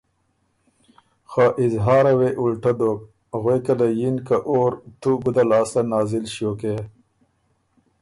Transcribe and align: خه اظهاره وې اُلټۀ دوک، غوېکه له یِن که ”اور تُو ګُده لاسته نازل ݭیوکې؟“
خه 1.31 1.45
اظهاره 1.65 2.13
وې 2.19 2.29
اُلټۀ 2.41 2.73
دوک، 2.79 2.99
غوېکه 3.41 3.73
له 3.79 3.87
یِن 3.99 4.15
که 4.27 4.37
”اور 4.49 4.71
تُو 4.99 5.11
ګُده 5.23 5.43
لاسته 5.51 5.81
نازل 5.91 6.23
ݭیوکې؟“ 6.33 6.75